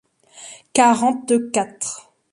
quarante-quatre 0.73 2.09